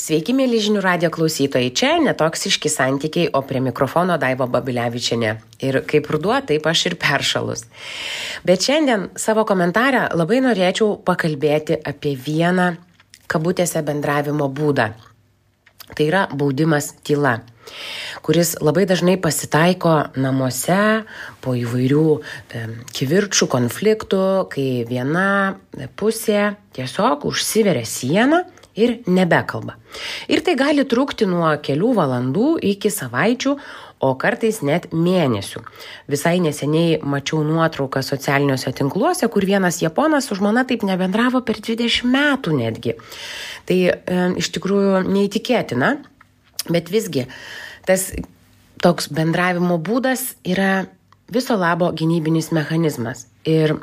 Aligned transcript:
Sveiki, 0.00 0.32
mėly 0.32 0.56
žinių 0.64 0.80
radio 0.80 1.10
klausytojai. 1.12 1.68
Čia 1.76 1.90
netoksiški 2.00 2.70
santykiai, 2.72 3.28
o 3.36 3.42
prie 3.44 3.60
mikrofono 3.60 4.14
Daiva 4.20 4.46
Babilevičiane. 4.48 5.34
Ir 5.66 5.76
kaip 5.90 6.06
ruduo, 6.08 6.38
taip 6.48 6.64
aš 6.70 6.86
ir 6.88 6.96
peršalus. 7.02 7.66
Bet 8.46 8.64
šiandien 8.64 9.10
savo 9.20 9.44
komentarą 9.44 10.06
labai 10.16 10.38
norėčiau 10.46 10.94
pakalbėti 11.04 11.76
apie 11.84 12.14
vieną 12.16 12.70
kabutėse 13.28 13.82
bendravimo 13.84 14.48
būdą. 14.48 14.88
Tai 15.92 16.06
yra 16.06 16.26
baudimas 16.32 16.94
tyla 17.04 17.42
kuris 18.24 18.56
labai 18.64 18.86
dažnai 18.88 19.18
pasitaiko 19.20 19.92
namuose 20.18 21.04
po 21.44 21.52
įvairių 21.58 22.06
kivirčių, 22.96 23.46
konfliktų, 23.52 24.22
kai 24.50 24.66
viena 24.88 25.28
pusė 26.00 26.54
tiesiog 26.76 27.28
užsiveria 27.30 27.84
sieną 27.86 28.42
ir 28.78 28.98
nebekalba. 29.06 29.76
Ir 30.30 30.42
tai 30.46 30.56
gali 30.58 30.84
trukti 30.88 31.26
nuo 31.28 31.50
kelių 31.62 31.94
valandų 31.98 32.50
iki 32.72 32.92
savaičių, 32.92 33.56
o 34.00 34.14
kartais 34.16 34.62
net 34.64 34.88
mėnesių. 34.96 35.60
Visai 36.08 36.38
neseniai 36.40 37.00
mačiau 37.04 37.42
nuotrauką 37.44 38.00
socialiniuose 38.04 38.72
tinkluose, 38.78 39.28
kur 39.28 39.44
vienas 39.44 39.82
japonas 39.82 40.30
su 40.30 40.38
žmona 40.38 40.64
taip 40.68 40.86
nebendravo 40.88 41.42
per 41.44 41.60
20 41.60 42.08
metų 42.08 42.56
netgi. 42.56 42.96
Tai 43.68 43.78
e, 43.90 44.22
iš 44.40 44.48
tikrųjų 44.56 45.02
neįtikėtina, 45.04 45.92
bet 46.72 46.88
visgi 46.92 47.26
tas 47.88 48.08
toks 48.80 49.10
bendravimo 49.12 49.76
būdas 49.76 50.30
yra 50.48 50.86
viso 51.30 51.56
labo 51.60 51.90
gynybinis 51.92 52.50
mechanizmas. 52.56 53.26
Ir 53.44 53.76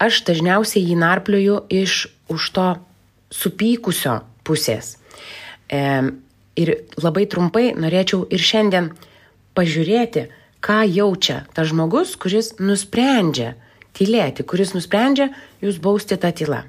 aš 0.00 0.24
dažniausiai 0.24 0.86
jį 0.88 0.96
narplioju 1.00 1.60
iš 1.68 2.06
už 2.32 2.48
to 2.56 2.66
supykusio 3.30 4.20
pusės. 4.46 4.96
E, 5.70 5.80
ir 6.60 6.74
labai 7.00 7.26
trumpai 7.30 7.70
norėčiau 7.78 8.26
ir 8.30 8.42
šiandien 8.42 8.90
pažiūrėti, 9.56 10.26
ką 10.60 10.82
jaučia 10.90 11.44
tas 11.54 11.70
žmogus, 11.70 12.16
kuris 12.20 12.54
nusprendžia 12.60 13.54
tylėti, 13.96 14.44
kuris 14.46 14.74
nusprendžia 14.76 15.30
jūs 15.62 15.80
bausti 15.82 16.18
tą 16.20 16.32
tylą. 16.36 16.64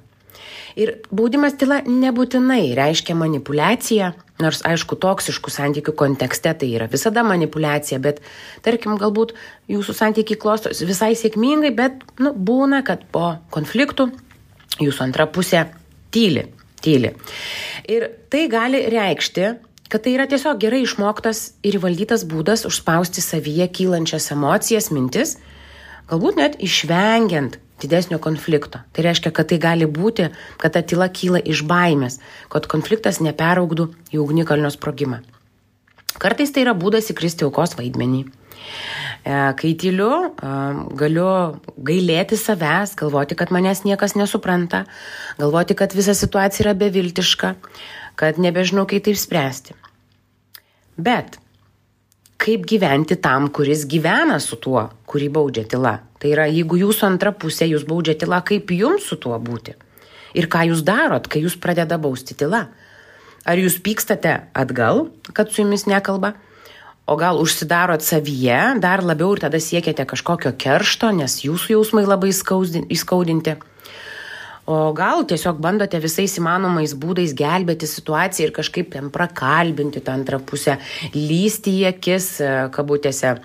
Ir 0.79 0.93
baudimas 1.11 1.57
tyla 1.59 1.81
nebūtinai 1.83 2.71
reiškia 2.77 3.15
manipulaciją, 3.19 4.13
nors 4.41 4.61
aišku, 4.67 4.95
toksiškų 5.03 5.51
santykių 5.51 5.93
kontekste 5.99 6.53
tai 6.55 6.69
yra 6.77 6.87
visada 6.91 7.25
manipulacija, 7.27 7.99
bet 7.99 8.21
tarkim, 8.63 8.95
galbūt 9.01 9.35
jūsų 9.71 9.95
santykiai 9.97 10.39
klostos 10.39 10.81
visai 10.87 11.11
sėkmingai, 11.19 11.73
bet 11.75 12.05
nu, 12.23 12.31
būna, 12.31 12.81
kad 12.87 13.03
po 13.11 13.35
konfliktų 13.51 14.09
jūsų 14.79 15.07
antra 15.09 15.27
pusė 15.27 15.67
tyli 16.11 16.47
tyli. 16.81 17.13
Ir 17.89 18.07
tai 18.31 18.45
gali 18.51 18.83
reikšti, 18.91 19.47
kad 19.91 20.03
tai 20.03 20.15
yra 20.15 20.27
tiesiog 20.29 20.59
gerai 20.61 20.83
išmoktas 20.85 21.51
ir 21.67 21.77
įvaldytas 21.79 22.25
būdas 22.29 22.65
užspausti 22.69 23.23
savyje 23.23 23.67
kylančias 23.75 24.31
emocijas, 24.35 24.89
mintis, 24.93 25.37
galbūt 26.11 26.39
net 26.39 26.57
išvengiant 26.63 27.59
didesnio 27.81 28.21
konflikto. 28.21 28.83
Tai 28.93 29.05
reiškia, 29.07 29.33
kad 29.33 29.49
tai 29.49 29.57
gali 29.61 29.87
būti, 29.89 30.29
kad 30.61 30.75
ta 30.75 30.83
tyla 30.85 31.09
kyla 31.09 31.41
iš 31.41 31.63
baimės, 31.67 32.19
kad 32.53 32.69
konfliktas 32.71 33.21
neperaugdų 33.25 33.89
į 34.13 34.21
ugnikalnio 34.21 34.69
sprogimą. 34.73 35.21
Kartais 36.21 36.53
tai 36.53 36.67
yra 36.67 36.75
būdas 36.77 37.09
įkristi 37.09 37.47
aukos 37.47 37.73
vaidmenį. 37.79 38.27
E, 39.21 39.33
kai 39.57 39.73
tyliu, 39.77 40.31
e, 40.33 40.53
galiu 40.97 41.27
gailėti 41.77 42.39
savęs, 42.39 42.95
galvoti, 42.97 43.37
kad 43.37 43.53
manęs 43.53 43.83
niekas 43.85 44.17
nesupranta, 44.17 44.85
galvoti, 45.37 45.77
kad 45.77 45.93
visa 45.93 46.15
situacija 46.17 46.65
yra 46.65 46.73
beviltiška, 46.77 47.53
kad 48.17 48.41
nebežinau, 48.41 48.87
kaip 48.89 49.05
taip 49.05 49.19
spręsti. 49.21 49.77
Bet 50.97 51.37
kaip 52.41 52.65
gyventi 52.65 53.19
tam, 53.21 53.49
kuris 53.53 53.85
gyvena 53.85 54.39
su 54.41 54.57
tuo, 54.57 54.87
kurį 55.05 55.29
baudžia 55.37 55.67
tyla? 55.69 55.99
Tai 56.21 56.33
yra, 56.33 56.47
jeigu 56.49 56.79
jūsų 56.81 57.05
antra 57.11 57.33
pusė 57.33 57.67
jūs 57.69 57.85
baudžia 57.89 58.17
tyla, 58.17 58.41
kaip 58.45 58.73
jums 58.73 59.05
su 59.09 59.17
tuo 59.21 59.37
būti? 59.41 59.75
Ir 60.37 60.47
ką 60.49 60.65
jūs 60.71 60.81
darot, 60.87 61.27
kai 61.29 61.43
jūs 61.43 61.59
pradeda 61.61 61.99
bausti 62.01 62.37
tyla? 62.37 62.67
Ar 63.45 63.57
jūs 63.57 63.77
pykstate 63.83 64.39
atgal, 64.57 65.09
kad 65.33 65.51
su 65.51 65.61
jumis 65.61 65.85
nekalba? 65.89 66.33
O 67.11 67.15
gal 67.19 67.39
užsidarot 67.43 68.03
savyje 68.05 68.59
dar 68.79 69.03
labiau 69.03 69.33
ir 69.35 69.41
tada 69.43 69.59
siekiate 69.59 70.05
kažkokio 70.07 70.53
keršto, 70.55 71.11
nes 71.15 71.41
jūsų 71.43 71.75
jausmai 71.75 72.05
labai 72.07 72.31
įskaudinti. 72.31 73.57
O 74.71 74.93
gal 74.95 75.25
tiesiog 75.27 75.57
bandote 75.59 75.99
visais 75.99 76.37
įmanomais 76.39 76.93
būdais 76.95 77.33
gelbėti 77.35 77.89
situaciją 77.89 78.47
ir 78.47 78.53
kažkaip 78.55 78.93
ten 78.93 79.09
prakalbinti 79.11 80.03
tą 80.05 80.13
antrą 80.15 80.39
pusę, 80.39 80.77
lysti 81.17 81.73
į 81.81 81.89
akis 81.89 82.29
e, 82.45 82.51
kabutėse 82.71 83.33
e, 83.33 83.41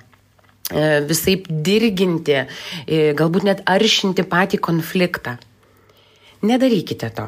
visai 1.09 1.39
dirginti, 1.49 2.37
e, 2.37 3.01
galbūt 3.19 3.49
net 3.49 3.65
aršinti 3.67 4.29
patį 4.29 4.63
konfliktą. 4.69 5.35
Nedarykite 6.47 7.11
to. 7.17 7.27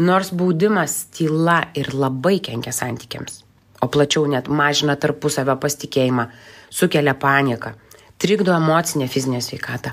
Nors 0.00 0.30
baudimas 0.32 1.02
tyla 1.12 1.64
ir 1.76 1.92
labai 1.92 2.38
kenkia 2.46 2.72
santykiams 2.72 3.42
o 3.80 3.88
plačiau 3.88 4.26
net 4.28 4.48
mažina 4.48 4.96
tarpusavio 5.00 5.56
pasitikėjimą, 5.60 6.26
sukelia 6.70 7.14
paniką, 7.14 7.72
trikdo 8.20 8.54
emocinę 8.56 9.08
fizinę 9.08 9.40
sveikatą. 9.42 9.92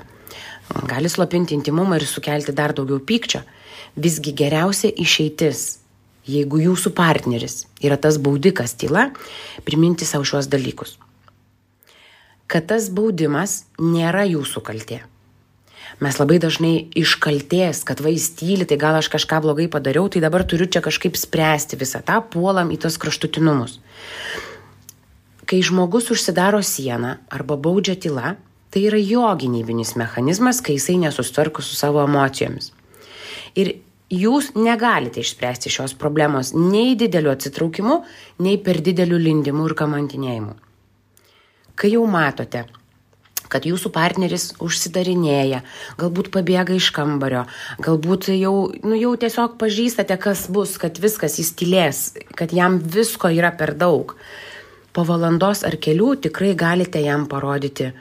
Gali 0.88 1.08
slopinti 1.08 1.56
intimumą 1.56 1.96
ir 1.96 2.06
sukelti 2.06 2.52
dar 2.52 2.74
daugiau 2.76 3.00
pykčio. 3.00 3.40
Visgi 3.96 4.34
geriausia 4.36 4.90
išeitis, 4.92 5.78
jeigu 6.28 6.60
jūsų 6.60 6.92
partneris 6.94 7.62
yra 7.80 7.96
tas 7.96 8.18
baudikas 8.20 8.76
tyla, 8.76 9.08
priminti 9.64 10.04
savo 10.04 10.28
šiuos 10.28 10.50
dalykus. 10.52 10.98
Kad 12.48 12.68
tas 12.68 12.90
baudimas 12.92 13.62
nėra 13.80 14.28
jūsų 14.28 14.64
kaltė 14.64 15.00
mes 16.04 16.18
labai 16.20 16.38
dažnai 16.42 16.74
iš 16.98 17.16
kaltės, 17.22 17.82
kad 17.88 18.02
vais 18.04 18.28
tyli, 18.38 18.66
tai 18.68 18.78
gal 18.80 18.98
aš 18.98 19.10
kažką 19.12 19.40
blogai 19.44 19.68
padariau, 19.72 20.08
tai 20.12 20.22
dabar 20.24 20.44
turiu 20.44 20.68
čia 20.68 20.82
kažkaip 20.84 21.16
spręsti 21.18 21.78
visą 21.80 22.02
tą, 22.04 22.20
puolam 22.32 22.70
į 22.74 22.80
tos 22.84 23.00
kraštutinumus. 23.00 23.78
Kai 25.48 25.62
žmogus 25.64 26.10
užsidaro 26.12 26.60
sieną 26.60 27.16
arba 27.32 27.56
baudžia 27.56 27.96
tyla, 27.96 28.36
tai 28.70 28.84
yra 28.90 29.00
jo 29.00 29.24
gynybinis 29.40 29.94
mechanizmas, 29.96 30.60
kai 30.60 30.76
jisai 30.76 30.98
nesustvarko 31.00 31.64
su 31.64 31.76
savo 31.76 32.02
emocijomis. 32.04 32.72
Ir 33.56 33.78
jūs 34.12 34.52
negalite 34.56 35.24
išspręsti 35.24 35.72
šios 35.72 35.94
problemos 35.98 36.52
nei 36.56 36.96
dideliu 37.00 37.32
atsitraukimu, 37.32 38.02
nei 38.44 38.60
per 38.60 38.82
dideliu 38.84 39.20
lindimu 39.20 39.68
ir 39.68 39.76
kamantinėjimu. 39.78 40.54
Kai 41.78 41.92
jau 41.94 42.04
matote, 42.10 42.64
kad 43.52 43.66
jūsų 43.68 43.92
partneris 43.94 44.50
užsidarinėja, 44.64 45.62
galbūt 46.00 46.30
pabėga 46.34 46.76
iš 46.76 46.90
kambario, 46.96 47.46
galbūt 47.84 48.30
jau, 48.36 48.54
nu, 48.84 48.94
jau 48.98 49.14
tiesiog 49.20 49.56
pažįstate, 49.60 50.16
kas 50.20 50.46
bus, 50.52 50.76
kad 50.80 51.00
viskas 51.02 51.38
jis 51.40 51.52
tylės, 51.58 52.02
kad 52.38 52.52
jam 52.54 52.78
visko 52.78 53.32
yra 53.32 53.52
per 53.56 53.74
daug. 53.78 54.16
Po 54.92 55.04
valandos 55.08 55.64
ar 55.66 55.76
kelių 55.80 56.14
tikrai 56.28 56.54
galite 56.58 57.00
jam 57.04 57.28
parodyti 57.30 57.92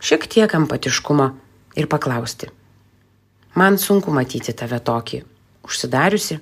šiek 0.00 0.26
tiek 0.30 0.54
empatiškumo 0.56 1.30
ir 1.76 1.90
paklausti. 1.90 2.50
Man 3.58 3.80
sunku 3.82 4.14
matyti 4.14 4.54
tave 4.54 4.78
tokį, 4.78 5.24
užsidariusi, 5.66 6.38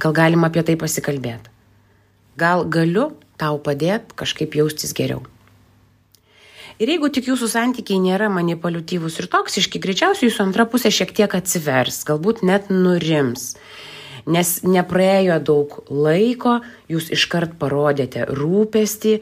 gal 0.00 0.14
galima 0.16 0.48
apie 0.48 0.64
tai 0.64 0.78
pasikalbėti. 0.80 1.52
Gal 2.40 2.64
galiu 2.72 3.10
tau 3.36 3.58
padėti 3.60 4.16
kažkaip 4.16 4.56
jaustis 4.56 4.94
geriau. 4.96 5.20
Ir 6.80 6.88
jeigu 6.88 7.10
tik 7.12 7.28
jūsų 7.28 7.48
santykiai 7.52 8.00
nėra 8.00 8.30
manipuliatyvūs 8.32 9.18
ir 9.20 9.28
toksiški, 9.32 9.80
greičiausiai 9.82 10.30
jūsų 10.30 10.46
antra 10.46 10.64
pusė 10.68 10.92
šiek 10.94 11.12
tiek 11.16 11.34
atsivers, 11.36 12.02
galbūt 12.08 12.42
net 12.46 12.70
nurims. 12.72 13.52
Nes 14.24 14.60
nepraėjo 14.62 15.38
daug 15.42 15.78
laiko, 15.90 16.60
jūs 16.88 17.10
iškart 17.12 17.56
parodėte 17.60 18.24
rūpestį, 18.30 19.16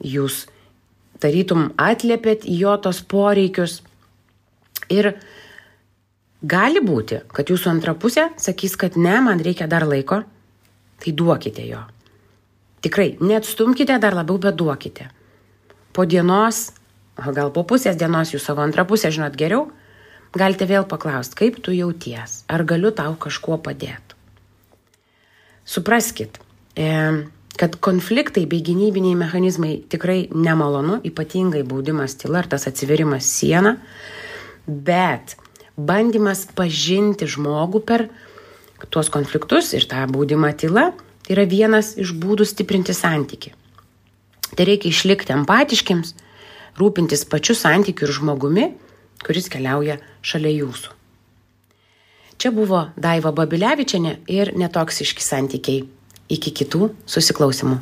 jūs 0.00 0.46
tarytum 1.22 1.70
atliepėt 1.80 2.46
jo 2.48 2.74
tos 2.82 3.02
poreikius. 3.04 3.82
Ir 4.92 5.12
gali 6.42 6.82
būti, 6.84 7.20
kad 7.32 7.52
jūsų 7.52 7.70
antra 7.74 7.94
pusė 7.94 8.30
sakys, 8.40 8.78
kad 8.80 8.96
ne, 8.96 9.18
man 9.24 9.42
reikia 9.44 9.68
dar 9.70 9.86
laiko, 9.86 10.22
tai 11.02 11.12
duokite 11.12 11.68
jo. 11.68 11.84
Tikrai, 12.86 13.16
neatstumkite 13.20 13.96
dar 14.00 14.14
labiau, 14.16 14.38
bet 14.40 14.56
duokite. 14.56 15.08
Po 15.92 16.04
dienos 16.04 16.70
o 17.16 17.32
gal 17.32 17.52
po 17.54 17.64
pusės 17.68 17.96
dienos 17.96 18.32
jūs 18.34 18.44
savo 18.44 18.64
antrą 18.64 18.84
pusę 18.88 19.10
žinot 19.14 19.36
geriau, 19.38 19.70
galite 20.36 20.68
vėl 20.68 20.84
paklausti, 20.88 21.38
kaip 21.38 21.60
tu 21.64 21.72
jauties, 21.74 22.42
ar 22.48 22.64
galiu 22.68 22.92
tau 22.94 23.16
kažkuo 23.20 23.58
padėti. 23.62 24.16
Supraskit, 25.66 26.38
kad 27.56 27.78
konfliktai 27.82 28.44
bei 28.46 28.62
gynybiniai 28.62 29.16
mechanizmai 29.18 29.72
tikrai 29.90 30.28
nemalonu, 30.30 31.00
ypatingai 31.08 31.64
baudimas 31.66 32.14
tyla 32.20 32.44
ar 32.44 32.50
tas 32.52 32.68
atsiverimas 32.68 33.26
siena, 33.26 33.76
bet 34.66 35.34
bandymas 35.76 36.44
pažinti 36.56 37.26
žmogų 37.28 37.82
per 37.86 38.06
tuos 38.92 39.10
konfliktus 39.12 39.72
ir 39.74 39.88
tą 39.88 40.04
baudimą 40.12 40.52
tyla 40.60 40.90
yra 41.32 41.46
vienas 41.48 41.94
iš 41.98 42.12
būdų 42.14 42.46
stiprinti 42.46 42.94
santyki. 42.94 43.54
Tai 44.54 44.64
reikia 44.68 44.92
išlikti 44.92 45.34
empatiškiams, 45.34 46.14
rūpintis 46.80 47.24
pačiu 47.30 47.56
santykiu 47.56 48.06
ir 48.06 48.14
žmogumi, 48.18 48.68
kuris 49.24 49.48
keliauja 49.52 49.98
šalia 50.22 50.52
jūsų. 50.60 50.92
Čia 52.36 52.52
buvo 52.52 52.82
Daiva 53.00 53.32
Babilevičiane 53.32 54.18
ir 54.28 54.52
netoksiški 54.60 55.24
santykiai. 55.24 55.86
Iki 56.28 56.52
kitų 56.58 56.90
susiklausimų. 57.08 57.78